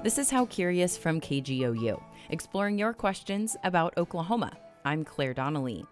This 0.00 0.16
is 0.16 0.30
How 0.30 0.46
Curious 0.46 0.96
from 0.96 1.20
KGOU, 1.20 2.00
exploring 2.30 2.78
your 2.78 2.92
questions 2.92 3.56
about 3.64 3.98
Oklahoma. 3.98 4.56
I'm 4.84 5.04
Claire 5.04 5.34
Donnelly. 5.34 5.84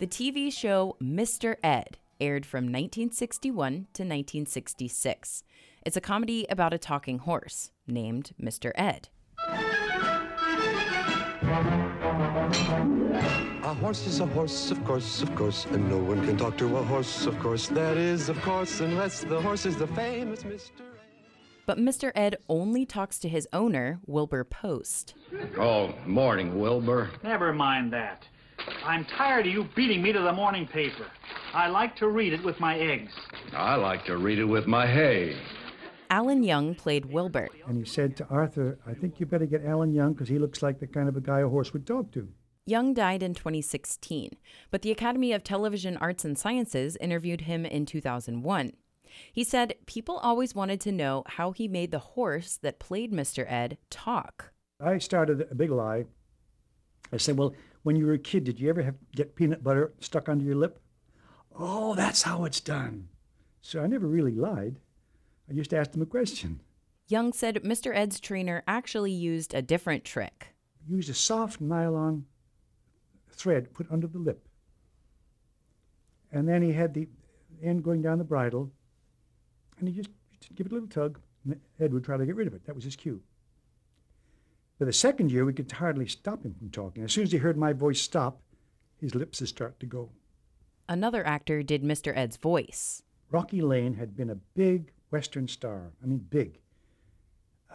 The 0.00 0.08
TV 0.08 0.52
show 0.52 0.96
Mr. 1.00 1.54
Ed 1.62 1.98
aired 2.20 2.44
from 2.44 2.64
1961 2.64 3.70
to 3.70 4.02
1966. 4.02 5.44
It's 5.86 5.96
a 5.96 6.00
comedy 6.00 6.46
about 6.50 6.74
a 6.74 6.78
talking 6.78 7.20
horse 7.20 7.70
named 7.86 8.32
Mr. 8.42 8.72
Ed. 8.74 9.08
A 13.62 13.74
horse 13.74 14.04
is 14.04 14.18
a 14.18 14.26
horse, 14.26 14.72
of 14.72 14.84
course, 14.84 15.22
of 15.22 15.32
course, 15.36 15.64
and 15.66 15.88
no 15.88 15.98
one 15.98 16.26
can 16.26 16.36
talk 16.36 16.58
to 16.58 16.76
a 16.76 16.82
horse, 16.82 17.24
of 17.24 17.38
course. 17.38 17.68
That 17.68 17.96
is, 17.96 18.28
of 18.28 18.42
course, 18.42 18.80
unless 18.80 19.22
the 19.22 19.40
horse 19.40 19.64
is 19.64 19.76
the 19.76 19.86
famous 19.86 20.42
Mr. 20.42 20.97
Ed. 21.68 21.74
But 21.74 21.78
Mr. 21.78 22.12
Ed 22.14 22.36
only 22.48 22.86
talks 22.86 23.18
to 23.18 23.28
his 23.28 23.46
owner, 23.52 24.00
Wilbur 24.06 24.44
Post. 24.44 25.14
Oh, 25.58 25.94
morning, 26.06 26.58
Wilbur. 26.58 27.10
Never 27.22 27.52
mind 27.52 27.92
that. 27.92 28.26
I'm 28.84 29.04
tired 29.04 29.46
of 29.46 29.52
you 29.52 29.68
beating 29.76 30.02
me 30.02 30.12
to 30.12 30.20
the 30.20 30.32
morning 30.32 30.66
paper. 30.66 31.06
I 31.54 31.68
like 31.68 31.94
to 31.96 32.08
read 32.08 32.32
it 32.32 32.42
with 32.42 32.58
my 32.58 32.78
eggs. 32.78 33.12
I 33.52 33.76
like 33.76 34.04
to 34.06 34.16
read 34.16 34.38
it 34.38 34.44
with 34.44 34.66
my 34.66 34.86
hay. 34.86 35.36
Alan 36.10 36.42
Young 36.42 36.74
played 36.74 37.04
Wilbur. 37.04 37.48
And 37.66 37.78
he 37.78 37.84
said 37.84 38.16
to 38.16 38.26
Arthur, 38.28 38.78
I 38.86 38.94
think 38.94 39.20
you 39.20 39.26
better 39.26 39.46
get 39.46 39.64
Alan 39.64 39.92
Young 39.92 40.14
because 40.14 40.28
he 40.28 40.38
looks 40.38 40.62
like 40.62 40.80
the 40.80 40.86
kind 40.86 41.08
of 41.08 41.16
a 41.16 41.20
guy 41.20 41.40
a 41.40 41.48
horse 41.48 41.72
would 41.74 41.86
talk 41.86 42.10
to. 42.12 42.28
Young 42.66 42.92
died 42.94 43.22
in 43.22 43.34
2016, 43.34 44.30
but 44.70 44.82
the 44.82 44.90
Academy 44.90 45.32
of 45.32 45.44
Television 45.44 45.96
Arts 45.98 46.24
and 46.24 46.38
Sciences 46.38 46.96
interviewed 47.00 47.42
him 47.42 47.64
in 47.64 47.86
2001. 47.86 48.72
He 49.32 49.44
said 49.44 49.74
people 49.86 50.18
always 50.18 50.54
wanted 50.54 50.80
to 50.82 50.92
know 50.92 51.24
how 51.26 51.52
he 51.52 51.68
made 51.68 51.90
the 51.90 51.98
horse 51.98 52.56
that 52.62 52.78
played 52.78 53.12
Mr. 53.12 53.50
Ed 53.50 53.78
talk. 53.90 54.52
I 54.80 54.98
started 54.98 55.46
a 55.50 55.54
big 55.54 55.70
lie. 55.70 56.04
I 57.12 57.16
said, 57.16 57.36
Well, 57.36 57.54
when 57.82 57.96
you 57.96 58.06
were 58.06 58.14
a 58.14 58.18
kid, 58.18 58.44
did 58.44 58.60
you 58.60 58.68
ever 58.68 58.82
have, 58.82 58.96
get 59.14 59.34
peanut 59.34 59.64
butter 59.64 59.92
stuck 60.00 60.28
under 60.28 60.44
your 60.44 60.56
lip? 60.56 60.80
Oh, 61.58 61.94
that's 61.94 62.22
how 62.22 62.44
it's 62.44 62.60
done. 62.60 63.08
So 63.62 63.82
I 63.82 63.86
never 63.86 64.06
really 64.06 64.34
lied. 64.34 64.76
I 65.50 65.54
just 65.54 65.74
asked 65.74 65.94
him 65.94 66.02
a 66.02 66.06
question. 66.06 66.60
Young 67.08 67.32
said 67.32 67.56
Mr. 67.64 67.94
Ed's 67.94 68.20
trainer 68.20 68.62
actually 68.68 69.12
used 69.12 69.54
a 69.54 69.62
different 69.62 70.04
trick. 70.04 70.48
Used 70.86 71.08
a 71.08 71.14
soft 71.14 71.60
nylon 71.60 72.26
thread 73.30 73.72
put 73.72 73.90
under 73.90 74.06
the 74.06 74.18
lip. 74.18 74.46
And 76.30 76.46
then 76.46 76.60
he 76.60 76.72
had 76.72 76.92
the 76.92 77.08
end 77.62 77.82
going 77.82 78.02
down 78.02 78.18
the 78.18 78.24
bridle, 78.24 78.70
and 79.78 79.88
he 79.88 79.94
just 79.94 80.10
give 80.54 80.66
it 80.66 80.72
a 80.72 80.74
little 80.74 80.88
tug, 80.88 81.20
and 81.44 81.60
Ed 81.80 81.92
would 81.92 82.04
try 82.04 82.16
to 82.16 82.26
get 82.26 82.36
rid 82.36 82.46
of 82.46 82.54
it. 82.54 82.64
That 82.66 82.74
was 82.74 82.84
his 82.84 82.96
cue. 82.96 83.22
But 84.78 84.86
the 84.86 84.92
second 84.92 85.32
year, 85.32 85.44
we 85.44 85.52
could 85.52 85.70
hardly 85.70 86.06
stop 86.06 86.44
him 86.44 86.54
from 86.54 86.70
talking. 86.70 87.02
As 87.02 87.12
soon 87.12 87.24
as 87.24 87.32
he 87.32 87.38
heard 87.38 87.56
my 87.56 87.72
voice 87.72 88.00
stop, 88.00 88.40
his 89.00 89.14
lips 89.14 89.40
would 89.40 89.48
start 89.48 89.80
to 89.80 89.86
go. 89.86 90.10
Another 90.88 91.26
actor 91.26 91.62
did 91.62 91.82
Mr. 91.82 92.16
Ed's 92.16 92.36
voice. 92.36 93.02
Rocky 93.30 93.60
Lane 93.60 93.94
had 93.94 94.16
been 94.16 94.30
a 94.30 94.36
big 94.36 94.92
Western 95.10 95.48
star. 95.48 95.92
I 96.02 96.06
mean, 96.06 96.18
big. 96.18 96.60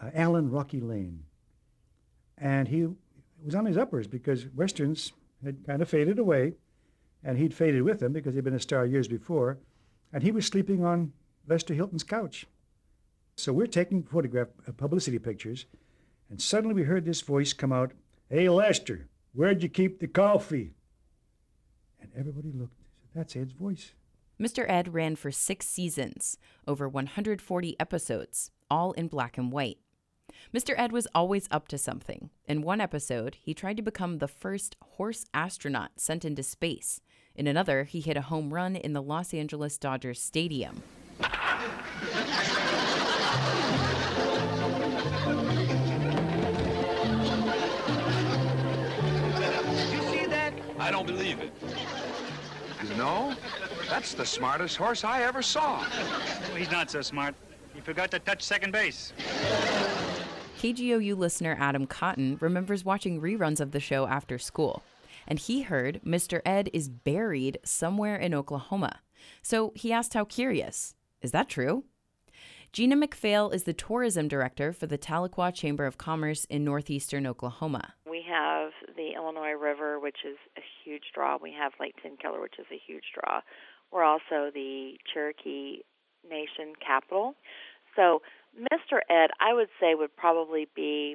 Uh, 0.00 0.10
Alan 0.14 0.50
Rocky 0.50 0.80
Lane. 0.80 1.24
And 2.38 2.68
he 2.68 2.88
was 3.44 3.54
on 3.54 3.66
his 3.66 3.76
uppers 3.76 4.06
because 4.06 4.46
Westerns 4.54 5.12
had 5.44 5.64
kind 5.66 5.82
of 5.82 5.88
faded 5.88 6.18
away, 6.18 6.54
and 7.22 7.38
he'd 7.38 7.54
faded 7.54 7.82
with 7.82 8.00
them 8.00 8.12
because 8.12 8.34
he'd 8.34 8.44
been 8.44 8.54
a 8.54 8.60
star 8.60 8.86
years 8.86 9.06
before, 9.06 9.58
and 10.12 10.22
he 10.22 10.32
was 10.32 10.46
sleeping 10.46 10.84
on 10.84 11.12
Lester 11.46 11.74
Hilton's 11.74 12.04
couch. 12.04 12.46
So 13.36 13.52
we're 13.52 13.66
taking 13.66 14.02
photograph 14.02 14.48
uh, 14.66 14.72
publicity 14.72 15.18
pictures, 15.18 15.66
and 16.30 16.40
suddenly 16.40 16.74
we 16.74 16.84
heard 16.84 17.04
this 17.04 17.20
voice 17.20 17.52
come 17.52 17.72
out, 17.72 17.92
Hey, 18.30 18.48
Lester, 18.48 19.08
where'd 19.32 19.62
you 19.62 19.68
keep 19.68 20.00
the 20.00 20.06
coffee? 20.06 20.74
And 22.00 22.10
everybody 22.16 22.52
looked. 22.52 22.76
Said, 22.78 23.08
That's 23.14 23.36
Ed's 23.36 23.52
voice. 23.52 23.92
Mr. 24.40 24.68
Ed 24.68 24.94
ran 24.94 25.16
for 25.16 25.30
six 25.30 25.66
seasons, 25.66 26.38
over 26.66 26.88
140 26.88 27.76
episodes, 27.78 28.50
all 28.70 28.92
in 28.92 29.06
black 29.06 29.38
and 29.38 29.52
white. 29.52 29.78
Mr. 30.52 30.74
Ed 30.76 30.90
was 30.90 31.06
always 31.14 31.48
up 31.50 31.68
to 31.68 31.78
something. 31.78 32.30
In 32.46 32.62
one 32.62 32.80
episode, 32.80 33.36
he 33.40 33.54
tried 33.54 33.76
to 33.76 33.82
become 33.82 34.18
the 34.18 34.28
first 34.28 34.76
horse 34.82 35.26
astronaut 35.32 35.92
sent 35.96 36.24
into 36.24 36.42
space. 36.42 37.00
In 37.36 37.46
another, 37.46 37.84
he 37.84 38.00
hit 38.00 38.16
a 38.16 38.22
home 38.22 38.52
run 38.54 38.74
in 38.74 38.92
the 38.92 39.02
Los 39.02 39.34
Angeles 39.34 39.78
Dodgers 39.78 40.20
Stadium. 40.20 40.82
I 50.78 50.90
don't 50.90 51.06
believe 51.06 51.40
it. 51.40 51.52
You 52.86 52.94
know, 52.96 53.34
that's 53.88 54.12
the 54.12 54.26
smartest 54.26 54.76
horse 54.76 55.02
I 55.02 55.22
ever 55.22 55.40
saw. 55.40 55.78
Well, 55.78 56.56
he's 56.56 56.70
not 56.70 56.90
so 56.90 57.00
smart. 57.00 57.34
He 57.74 57.80
forgot 57.80 58.10
to 58.10 58.18
touch 58.18 58.42
second 58.42 58.72
base. 58.72 59.12
KGOU 60.60 61.16
listener 61.16 61.56
Adam 61.58 61.86
Cotton 61.86 62.36
remembers 62.40 62.84
watching 62.84 63.20
reruns 63.20 63.60
of 63.60 63.72
the 63.72 63.80
show 63.80 64.06
after 64.06 64.38
school, 64.38 64.82
and 65.26 65.38
he 65.38 65.62
heard 65.62 66.00
Mr. 66.06 66.40
Ed 66.44 66.68
is 66.72 66.88
buried 66.88 67.58
somewhere 67.64 68.16
in 68.16 68.34
Oklahoma. 68.34 69.00
So 69.42 69.72
he 69.74 69.92
asked 69.92 70.14
how 70.14 70.24
curious. 70.24 70.94
Is 71.22 71.32
that 71.32 71.48
true? 71.48 71.84
Gina 72.74 72.96
McPhail 72.96 73.54
is 73.54 73.62
the 73.62 73.72
tourism 73.72 74.26
director 74.26 74.72
for 74.72 74.88
the 74.88 74.98
Tahlequah 74.98 75.54
Chamber 75.54 75.86
of 75.86 75.96
Commerce 75.96 76.44
in 76.46 76.64
northeastern 76.64 77.24
Oklahoma. 77.24 77.94
We 78.04 78.24
have 78.28 78.72
the 78.96 79.12
Illinois 79.14 79.52
River, 79.52 80.00
which 80.00 80.16
is 80.28 80.36
a 80.58 80.60
huge 80.82 81.04
draw. 81.14 81.38
We 81.40 81.52
have 81.56 81.70
Lake 81.78 81.94
Tenkiller, 82.04 82.40
which 82.40 82.58
is 82.58 82.66
a 82.72 82.80
huge 82.84 83.04
draw. 83.14 83.42
We're 83.92 84.02
also 84.02 84.50
the 84.52 84.94
Cherokee 85.12 85.82
Nation 86.28 86.72
capital. 86.84 87.36
So, 87.94 88.22
Mr. 88.58 88.98
Ed, 89.08 89.30
I 89.38 89.54
would 89.54 89.68
say, 89.80 89.94
would 89.94 90.16
probably 90.16 90.66
be 90.74 91.14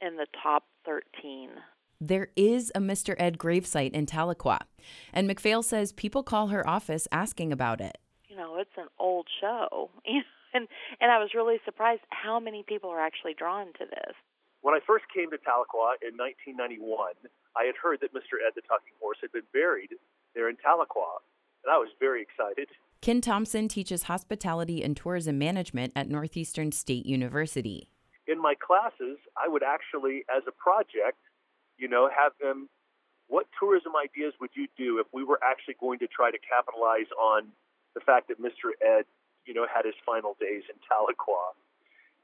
in 0.00 0.16
the 0.16 0.28
top 0.42 0.64
13. 0.86 1.50
There 2.00 2.28
is 2.36 2.72
a 2.74 2.80
Mr. 2.80 3.14
Ed 3.18 3.36
gravesite 3.36 3.92
in 3.92 4.06
Tahlequah, 4.06 4.62
and 5.12 5.28
McPhail 5.28 5.62
says 5.62 5.92
people 5.92 6.22
call 6.22 6.46
her 6.46 6.66
office 6.66 7.06
asking 7.12 7.52
about 7.52 7.82
it. 7.82 7.98
You 8.40 8.46
know, 8.46 8.56
it's 8.56 8.78
an 8.78 8.88
old 8.98 9.26
show. 9.38 9.90
and 10.54 10.66
and 11.00 11.12
I 11.12 11.18
was 11.18 11.30
really 11.34 11.58
surprised 11.66 12.00
how 12.08 12.40
many 12.40 12.64
people 12.66 12.88
are 12.88 13.00
actually 13.00 13.34
drawn 13.34 13.66
to 13.66 13.84
this. 13.84 14.16
When 14.62 14.74
I 14.74 14.80
first 14.86 15.04
came 15.14 15.30
to 15.30 15.36
Tahlequah 15.36 16.00
in 16.00 16.16
1991, 16.16 17.12
I 17.56 17.64
had 17.64 17.74
heard 17.76 18.00
that 18.00 18.14
Mr. 18.14 18.40
Ed 18.40 18.56
the 18.56 18.62
Talking 18.62 18.96
Horse 18.98 19.18
had 19.20 19.32
been 19.32 19.44
buried 19.52 19.90
there 20.34 20.48
in 20.48 20.56
Tahlequah, 20.56 21.20
and 21.64 21.72
I 21.72 21.76
was 21.76 21.88
very 22.00 22.22
excited. 22.22 22.68
Ken 23.02 23.20
Thompson 23.20 23.68
teaches 23.68 24.04
hospitality 24.04 24.82
and 24.82 24.96
tourism 24.96 25.36
management 25.38 25.92
at 25.94 26.08
Northeastern 26.08 26.72
State 26.72 27.04
University. 27.04 27.90
In 28.26 28.40
my 28.40 28.54
classes, 28.54 29.18
I 29.36 29.48
would 29.48 29.62
actually, 29.62 30.24
as 30.34 30.44
a 30.48 30.52
project, 30.52 31.20
you 31.76 31.88
know, 31.88 32.08
have 32.08 32.32
them. 32.40 32.70
What 33.28 33.46
tourism 33.60 33.92
ideas 33.94 34.32
would 34.40 34.50
you 34.56 34.66
do 34.76 34.98
if 34.98 35.06
we 35.12 35.24
were 35.24 35.38
actually 35.44 35.76
going 35.78 35.98
to 36.00 36.08
try 36.08 36.30
to 36.32 36.38
capitalize 36.40 37.06
on 37.14 37.52
the 38.00 38.04
fact 38.04 38.28
that 38.28 38.40
Mr. 38.40 38.72
Ed, 38.80 39.04
you 39.44 39.52
know, 39.54 39.66
had 39.68 39.84
his 39.84 39.94
final 40.04 40.36
days 40.40 40.64
in 40.72 40.76
Tahlequah? 40.88 41.52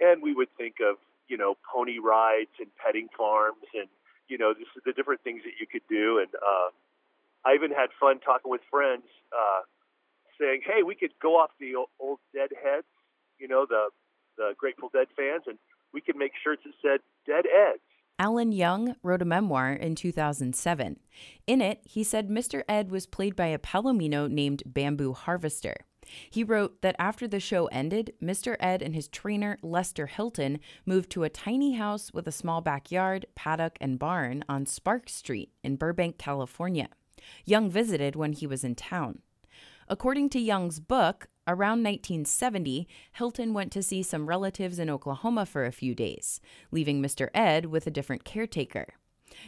And 0.00 0.22
we 0.22 0.34
would 0.34 0.48
think 0.56 0.76
of, 0.80 0.96
you 1.28 1.36
know, 1.36 1.56
pony 1.60 1.98
rides 1.98 2.56
and 2.58 2.68
petting 2.80 3.08
farms 3.16 3.64
and, 3.74 3.88
you 4.28 4.36
know, 4.36 4.52
this, 4.52 4.68
the 4.84 4.92
different 4.92 5.22
things 5.22 5.42
that 5.44 5.60
you 5.60 5.66
could 5.66 5.84
do. 5.88 6.18
And 6.18 6.28
uh, 6.34 6.68
I 7.44 7.54
even 7.54 7.70
had 7.70 7.88
fun 8.00 8.20
talking 8.20 8.50
with 8.50 8.60
friends. 8.70 9.04
Uh, 9.32 9.62
saying, 10.38 10.60
"Hey, 10.64 10.82
we 10.82 10.94
could 10.94 11.12
go 11.20 11.36
off 11.36 11.50
the 11.58 11.74
old, 11.74 11.88
old 11.98 12.18
Dead 12.34 12.50
heads, 12.62 12.86
you 13.38 13.48
know, 13.48 13.66
the 13.68 13.88
the 14.36 14.52
Grateful 14.58 14.90
Dead 14.92 15.08
fans, 15.16 15.44
and 15.46 15.58
we 15.92 16.00
could 16.00 16.16
make 16.16 16.32
shirts 16.42 16.62
that 16.64 16.74
said 16.82 17.00
Dead 17.26 17.46
Eds." 17.46 17.80
Alan 18.18 18.50
Young 18.50 18.96
wrote 19.02 19.20
a 19.20 19.26
memoir 19.26 19.72
in 19.72 19.94
2007. 19.94 20.98
In 21.46 21.60
it, 21.60 21.80
he 21.84 22.02
said 22.02 22.28
Mr. 22.28 22.62
Ed 22.66 22.90
was 22.90 23.06
played 23.06 23.36
by 23.36 23.48
a 23.48 23.58
Palomino 23.58 24.30
named 24.30 24.62
Bamboo 24.64 25.12
Harvester. 25.12 25.76
He 26.30 26.44
wrote 26.44 26.80
that 26.82 26.96
after 26.98 27.28
the 27.28 27.40
show 27.40 27.66
ended, 27.66 28.14
Mr. 28.22 28.56
Ed 28.60 28.80
and 28.80 28.94
his 28.94 29.08
trainer, 29.08 29.58
Lester 29.62 30.06
Hilton, 30.06 30.60
moved 30.86 31.10
to 31.10 31.24
a 31.24 31.28
tiny 31.28 31.74
house 31.74 32.12
with 32.14 32.26
a 32.26 32.32
small 32.32 32.60
backyard, 32.60 33.26
paddock, 33.34 33.76
and 33.80 33.98
barn 33.98 34.44
on 34.48 34.66
Spark 34.66 35.08
Street 35.08 35.50
in 35.62 35.76
Burbank, 35.76 36.16
California. 36.16 36.88
Young 37.44 37.70
visited 37.70 38.16
when 38.16 38.32
he 38.32 38.46
was 38.46 38.64
in 38.64 38.76
town. 38.76 39.20
According 39.88 40.30
to 40.30 40.40
Young's 40.40 40.80
book, 40.80 41.28
around 41.46 41.84
1970, 41.84 42.88
Hilton 43.12 43.54
went 43.54 43.70
to 43.72 43.82
see 43.82 44.02
some 44.02 44.28
relatives 44.28 44.78
in 44.80 44.90
Oklahoma 44.90 45.46
for 45.46 45.64
a 45.64 45.72
few 45.72 45.94
days, 45.94 46.40
leaving 46.72 47.00
Mr. 47.00 47.28
Ed 47.32 47.66
with 47.66 47.86
a 47.86 47.90
different 47.90 48.24
caretaker. 48.24 48.94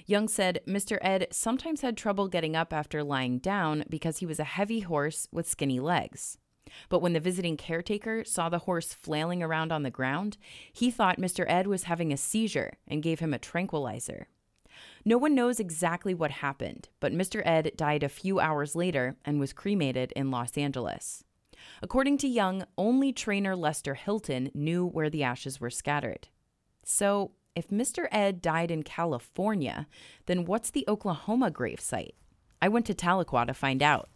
Young 0.07 0.29
said 0.29 0.61
Mr. 0.67 0.99
Ed 1.01 1.27
sometimes 1.33 1.81
had 1.81 1.97
trouble 1.97 2.29
getting 2.29 2.55
up 2.55 2.73
after 2.73 3.03
lying 3.03 3.39
down 3.39 3.85
because 3.89 4.19
he 4.19 4.27
was 4.27 4.39
a 4.39 4.45
heavy 4.45 4.81
horse 4.81 5.27
with 5.33 5.49
skinny 5.49 5.81
legs. 5.81 6.39
But 6.89 7.01
when 7.01 7.15
the 7.15 7.21
visiting 7.21 7.57
caretaker 7.57 8.25
saw 8.25 8.49
the 8.49 8.61
horse 8.61 8.93
flailing 8.93 9.43
around 9.43 9.73
on 9.73 9.83
the 9.83 9.91
ground, 9.91 10.37
he 10.73 10.91
thought 10.91 11.19
Mr. 11.19 11.45
Ed 11.49 11.67
was 11.67 11.85
having 11.85 12.13
a 12.13 12.17
seizure 12.17 12.75
and 12.87 13.03
gave 13.03 13.21
him 13.21 13.35
a 13.35 13.39
tranquilizer. 13.39 14.29
No 15.09 15.17
one 15.17 15.35
knows 15.35 15.59
exactly 15.59 16.13
what 16.13 16.31
happened, 16.31 16.91
but 17.01 17.15
Mr. 17.15 17.41
Ed 17.43 17.73
died 17.77 18.03
a 18.03 18.11
few 18.11 18.41
hours 18.41 18.77
later 18.77 19.17
and 19.25 19.41
was 19.41 19.55
cremated 19.55 20.13
in 20.13 20.31
Los 20.31 20.59
Angeles. 20.59 21.25
According 21.81 22.19
to 22.19 22.29
Young, 22.29 22.65
only 22.77 23.15
trainer 23.15 23.57
Lester 23.57 23.95
Hilton 23.95 24.51
knew 24.53 24.85
where 24.85 25.09
the 25.09 25.23
ashes 25.23 25.63
were 25.63 25.71
scattered. 25.71 26.29
So, 26.85 27.31
if 27.57 27.69
Mr. 27.69 28.09
Ed 28.13 28.43
died 28.43 28.71
in 28.71 28.83
California, 28.83 29.87
then 30.27 30.45
what's 30.45 30.69
the 30.69 30.85
Oklahoma 30.87 31.51
grave 31.51 31.81
site? 31.81 32.15
I 32.61 32.69
went 32.69 32.85
to 32.85 32.95
Tahlequah 32.95 33.47
to 33.47 33.55
find 33.55 33.83
out. 33.83 34.11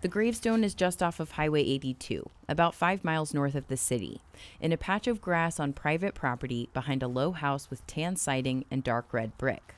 The 0.00 0.08
gravestone 0.08 0.62
is 0.62 0.74
just 0.74 1.02
off 1.02 1.18
of 1.18 1.32
Highway 1.32 1.62
82, 1.62 2.30
about 2.48 2.76
five 2.76 3.02
miles 3.02 3.34
north 3.34 3.56
of 3.56 3.66
the 3.66 3.76
city, 3.76 4.20
in 4.60 4.72
a 4.72 4.76
patch 4.76 5.08
of 5.08 5.20
grass 5.20 5.58
on 5.58 5.72
private 5.72 6.14
property 6.14 6.68
behind 6.72 7.02
a 7.02 7.08
low 7.08 7.32
house 7.32 7.68
with 7.68 7.84
tan 7.88 8.14
siding 8.14 8.64
and 8.70 8.84
dark 8.84 9.12
red 9.12 9.36
brick. 9.38 9.74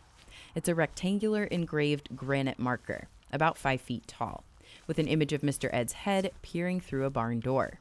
It's 0.54 0.68
a 0.68 0.74
rectangular 0.74 1.44
engraved 1.44 2.14
granite 2.14 2.58
marker, 2.58 3.08
about 3.32 3.56
five 3.56 3.80
feet 3.80 4.06
tall, 4.06 4.44
with 4.86 4.98
an 4.98 5.08
image 5.08 5.32
of 5.32 5.40
Mr. 5.40 5.70
Ed's 5.72 5.94
head 5.94 6.32
peering 6.42 6.80
through 6.80 7.06
a 7.06 7.10
barn 7.10 7.40
door. 7.40 7.80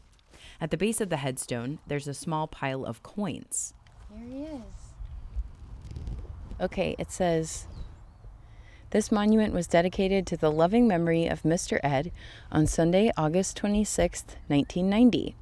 At 0.62 0.71
the 0.71 0.77
base 0.77 1.01
of 1.01 1.09
the 1.09 1.18
headstone, 1.18 1.80
there's 1.88 2.07
a 2.07 2.13
small 2.13 2.47
pile 2.47 2.86
of 2.86 3.03
coins. 3.03 3.74
Here 4.13 4.25
he 4.25 4.44
is. 4.44 4.94
Okay, 6.62 6.95
it 6.97 7.12
says 7.12 7.65
this 8.91 9.12
monument 9.12 9.53
was 9.53 9.68
dedicated 9.68 10.25
to 10.27 10.38
the 10.38 10.51
loving 10.51 10.88
memory 10.88 11.27
of 11.27 11.44
Mr. 11.44 11.80
Ed 11.83 12.12
on 12.51 12.65
Sunday, 12.65 13.12
August 13.18 13.56
26, 13.57 14.24
1990. 14.47 15.36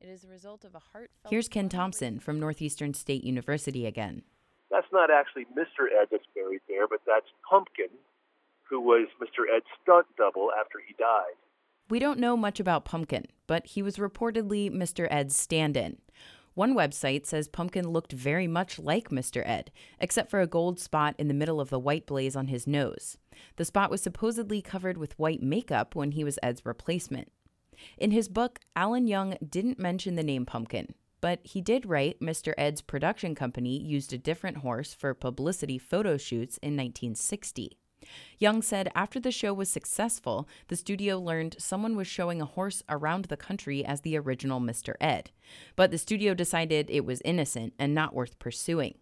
It 0.00 0.08
is 0.08 0.22
the 0.22 0.28
result 0.28 0.64
of 0.64 0.74
a 0.74 0.80
heartfelt. 0.92 1.30
Here's 1.30 1.48
Ken 1.48 1.68
Thompson 1.68 2.18
from 2.18 2.40
Northeastern 2.40 2.94
State 2.94 3.24
University 3.24 3.86
again. 3.86 4.22
That's 4.70 4.86
not 4.92 5.10
actually 5.10 5.44
Mr. 5.56 5.86
Ed 6.00 6.08
that's 6.10 6.24
buried 6.34 6.60
there, 6.68 6.88
but 6.88 7.00
that's 7.06 7.26
Pumpkin, 7.48 7.90
who 8.68 8.80
was 8.80 9.06
Mr. 9.22 9.44
Ed's 9.54 9.66
stunt 9.82 10.06
double 10.16 10.50
after 10.58 10.78
he 10.86 10.94
died. 10.98 11.36
We 11.88 11.98
don't 11.98 12.18
know 12.18 12.36
much 12.36 12.60
about 12.60 12.84
Pumpkin, 12.84 13.26
but 13.46 13.66
he 13.66 13.82
was 13.82 13.96
reportedly 13.96 14.70
Mr. 14.70 15.08
Ed's 15.10 15.36
stand 15.36 15.76
in. 15.76 15.98
One 16.58 16.74
website 16.74 17.24
says 17.24 17.46
Pumpkin 17.46 17.88
looked 17.88 18.10
very 18.10 18.48
much 18.48 18.80
like 18.80 19.10
Mr. 19.10 19.44
Ed, 19.46 19.70
except 20.00 20.28
for 20.28 20.40
a 20.40 20.46
gold 20.48 20.80
spot 20.80 21.14
in 21.16 21.28
the 21.28 21.32
middle 21.32 21.60
of 21.60 21.70
the 21.70 21.78
white 21.78 22.04
blaze 22.04 22.34
on 22.34 22.48
his 22.48 22.66
nose. 22.66 23.16
The 23.54 23.64
spot 23.64 23.92
was 23.92 24.02
supposedly 24.02 24.60
covered 24.60 24.98
with 24.98 25.16
white 25.20 25.40
makeup 25.40 25.94
when 25.94 26.10
he 26.10 26.24
was 26.24 26.36
Ed's 26.42 26.66
replacement. 26.66 27.30
In 27.96 28.10
his 28.10 28.28
book, 28.28 28.58
Alan 28.74 29.06
Young 29.06 29.36
didn't 29.48 29.78
mention 29.78 30.16
the 30.16 30.24
name 30.24 30.44
Pumpkin, 30.44 30.94
but 31.20 31.38
he 31.44 31.60
did 31.60 31.86
write 31.86 32.18
Mr. 32.18 32.54
Ed's 32.58 32.82
production 32.82 33.36
company 33.36 33.80
used 33.80 34.12
a 34.12 34.18
different 34.18 34.56
horse 34.56 34.92
for 34.92 35.14
publicity 35.14 35.78
photo 35.78 36.16
shoots 36.16 36.58
in 36.58 36.72
1960. 36.72 37.78
Young 38.38 38.62
said 38.62 38.90
after 38.94 39.18
the 39.18 39.30
show 39.30 39.52
was 39.52 39.68
successful, 39.68 40.48
the 40.68 40.76
studio 40.76 41.18
learned 41.18 41.56
someone 41.58 41.96
was 41.96 42.06
showing 42.06 42.40
a 42.40 42.46
horse 42.46 42.82
around 42.88 43.26
the 43.26 43.36
country 43.36 43.84
as 43.84 44.02
the 44.02 44.16
original 44.16 44.60
Mr. 44.60 44.94
Ed. 45.00 45.30
But 45.76 45.90
the 45.90 45.98
studio 45.98 46.34
decided 46.34 46.88
it 46.88 47.04
was 47.04 47.22
innocent 47.24 47.74
and 47.78 47.94
not 47.94 48.14
worth 48.14 48.38
pursuing. 48.38 48.98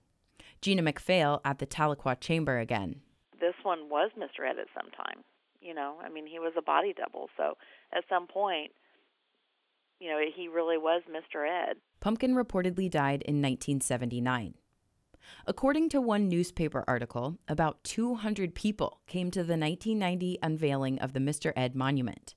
Gina 0.61 0.83
MacPhail 0.83 1.41
at 1.45 1.59
the 1.59 1.67
Tahlequah 1.67 2.21
Chamber 2.21 2.59
again. 2.59 3.03
This 3.41 3.55
one 3.63 3.89
was 3.91 4.11
Mr. 4.19 4.49
Ed 4.49 4.59
at 4.59 4.69
some 4.75 4.91
time. 4.93 5.23
You 5.61 5.75
know, 5.75 5.97
I 6.03 6.09
mean, 6.09 6.27
he 6.27 6.39
was 6.39 6.53
a 6.57 6.63
body 6.63 6.95
double. 6.97 7.29
So 7.37 7.55
at 7.93 8.05
some 8.09 8.27
point, 8.27 8.73
you 10.01 10.09
know, 10.09 10.21
he 10.35 10.49
really 10.49 10.79
was 10.79 11.03
Mr. 11.11 11.47
Ed. 11.47 11.77
Pumpkin 12.01 12.35
reportedly 12.35 12.91
died 12.91 13.23
in 13.23 13.43
1979. 13.43 14.55
According 15.47 15.89
to 15.91 16.01
one 16.01 16.29
newspaper 16.29 16.85
article, 16.87 17.39
about 17.49 17.83
200 17.85 18.55
people 18.55 19.01
came 19.07 19.31
to 19.31 19.41
the 19.41 19.57
1990 19.57 20.39
unveiling 20.43 20.99
of 20.99 21.13
the 21.13 21.21
Mr. 21.21 21.53
Ed 21.57 21.75
monument. 21.75 22.35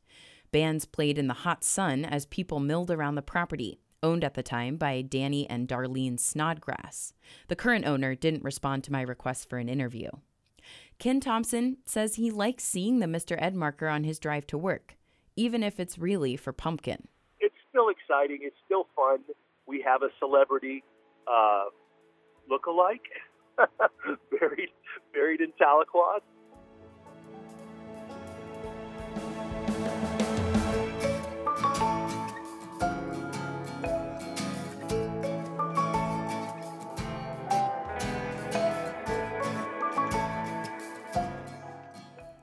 Bands 0.51 0.86
played 0.86 1.18
in 1.18 1.27
the 1.27 1.33
hot 1.33 1.63
sun 1.63 2.06
as 2.06 2.25
people 2.25 2.59
milled 2.59 2.89
around 2.89 3.15
the 3.15 3.21
property, 3.21 3.80
owned 4.01 4.24
at 4.24 4.33
the 4.33 4.44
time 4.44 4.77
by 4.77 5.01
Danny 5.01 5.50
and 5.50 5.68
Darlene 5.68 6.19
Snodgrass. 6.19 7.13
The 7.47 7.56
current 7.56 7.86
owner 7.86 8.15
didn't 8.15 8.44
respond 8.44 8.83
to 8.86 8.92
my 8.92 9.01
request 9.01 9.50
for 9.50 9.57
an 9.57 9.69
interview. 9.69 10.09
Ken 10.97 11.19
Thompson 11.19 11.77
says 11.85 12.15
he 12.15 12.31
likes 12.31 12.63
seeing 12.63 13.00
the 13.00 13.06
Mr. 13.06 13.38
Ed 13.39 13.56
marker 13.56 13.88
on 13.88 14.03
his 14.03 14.19
drive 14.19 14.45
to 14.47 14.57
work, 14.57 14.97
even 15.35 15.63
if 15.63 15.80
it's 15.80 15.97
really 15.97 16.35
for 16.35 16.51
Pumpkin. 16.51 17.07
It's 17.39 17.56
still 17.69 17.89
exciting. 17.89 18.39
It's 18.42 18.57
still 18.65 18.88
fun. 18.95 19.19
We 19.65 19.81
have 19.85 20.01
a 20.01 20.09
celebrity 20.19 20.83
uh, 21.27 21.65
look-alike 22.50 23.07
buried 24.40 24.69
buried 25.13 25.42
in 25.42 25.51
Tahlequah. 25.60 26.19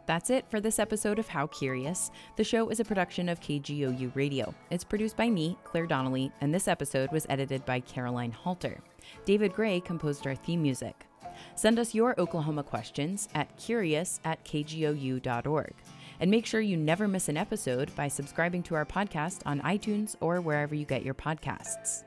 That's 0.07 0.31
it 0.31 0.47
for 0.49 0.61
this 0.61 0.79
episode 0.79 1.19
of 1.19 1.29
How 1.29 1.47
Curious. 1.49 2.11
The 2.37 2.45
show 2.45 2.71
is 2.71 2.81
a 2.81 2.85
production 2.85 3.29
of 3.29 3.41
KGOU 3.41 4.15
Radio. 4.15 4.55
It's 4.71 4.85
produced 4.85 5.17
by 5.17 5.29
me, 5.29 5.59
Claire 5.65 5.87
Donnelly, 5.87 6.33
and 6.41 6.55
this 6.55 6.69
episode 6.69 7.13
was 7.13 7.27
edited 7.29 7.67
by 7.67 7.81
Caroline 7.81 8.31
Halter. 8.33 8.81
David 9.25 9.53
Gray 9.53 9.81
composed 9.81 10.27
our 10.27 10.35
theme 10.35 10.63
music. 10.63 11.07
Send 11.55 11.79
us 11.79 11.95
your 11.95 12.19
Oklahoma 12.19 12.63
questions 12.63 13.29
at 13.35 13.57
curious 13.57 14.21
at 14.25 14.45
kgou.org. 14.45 15.75
And 16.19 16.31
make 16.31 16.47
sure 16.47 16.61
you 16.61 16.79
never 16.79 17.07
miss 17.07 17.29
an 17.29 17.37
episode 17.37 17.95
by 17.95 18.09
subscribing 18.09 18.63
to 18.65 18.75
our 18.75 18.87
podcast 18.87 19.41
on 19.45 19.61
iTunes 19.61 20.17
or 20.21 20.41
wherever 20.41 20.75
you 20.75 20.87
get 20.87 21.05
your 21.05 21.15
podcasts. 21.15 22.06